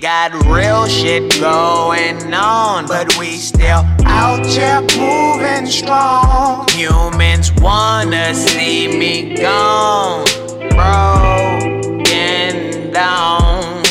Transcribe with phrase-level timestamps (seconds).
[0.00, 6.68] got real shit going on, but we still out here moving strong.
[6.70, 10.24] Humans wanna see me gone,
[10.70, 13.82] broken down.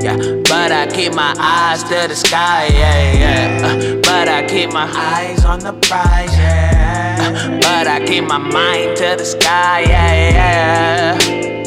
[0.00, 0.16] Yeah,
[0.48, 3.66] but I keep my eyes to the sky, yeah, yeah.
[3.66, 7.16] Uh, but I keep my eyes on the prize, yeah.
[7.20, 11.18] Uh, but I keep my mind to the sky, yeah, yeah.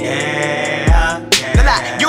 [0.01, 0.60] Yeah,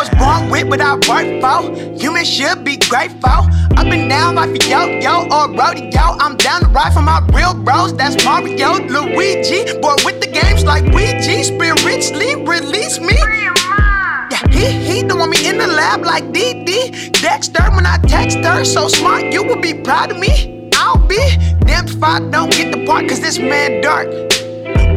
[0.02, 1.60] was born with what I worked for.
[2.00, 3.46] Humans should be grateful.
[3.78, 6.06] Up and down life for yo yo or rodeo.
[6.18, 7.94] I'm down to ride for my real bros.
[7.94, 9.78] That's Mario, Luigi.
[9.80, 11.44] Boy with the games like Ouija.
[11.44, 13.14] Spiritually release me.
[13.14, 16.90] Yeah, he he don't want me in the lab like Dee Dee.
[17.22, 20.68] Dexter when I text her, so smart you would be proud of me.
[20.74, 21.22] I'll be
[21.66, 24.08] damned if I don't get the part, cause this man dark.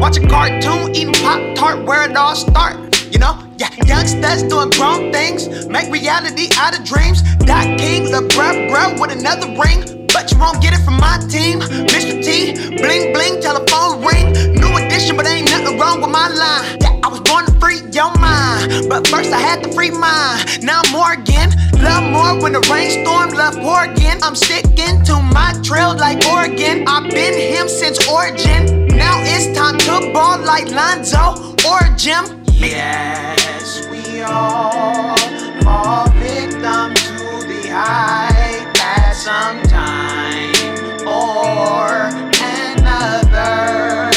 [0.00, 2.76] Watch a cartoon, eating Pop Tart, where it all start.
[3.12, 7.22] You know, yeah, youngsters doing grown things, make reality out of dreams.
[7.44, 11.60] Dot King, bruh bruh with another ring, but you won't get it from my team.
[11.60, 12.22] Mr.
[12.22, 14.32] T, bling bling, telephone ring.
[14.54, 16.78] New edition, but ain't nothing wrong with my line.
[16.80, 20.44] Yeah, I was born to free your mind, but first I had to free mine.
[20.62, 24.18] Now I'm more again, love more when the rainstorm love pour again.
[24.22, 26.84] I'm sticking to my trail like Oregon.
[26.86, 28.88] I've been him since origin.
[28.88, 32.45] Now it's time to ball like Lonzo or Jim.
[32.58, 35.14] Yes, we all
[35.62, 42.08] fall victim to the hype at some time or
[42.40, 44.10] another.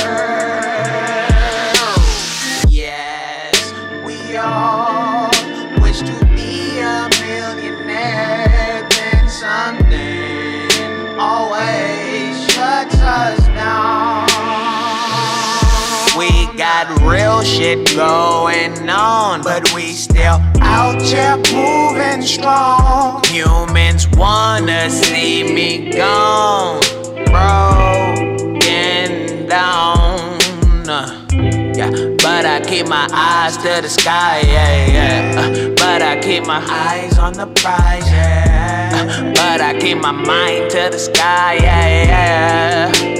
[2.69, 3.73] Yes,
[4.05, 5.29] we all
[5.81, 6.28] wish to
[16.83, 23.21] got real shit going on, but we still out here moving strong.
[23.25, 26.79] Humans wanna see me gone,
[27.25, 28.27] broken
[29.47, 30.39] down.
[31.75, 35.39] Yeah, but I keep my eyes to the sky, yeah, yeah.
[35.39, 38.91] Uh, but I keep my eyes on the prize, yeah.
[38.93, 43.18] Uh, but I keep my mind to the sky, yeah, yeah.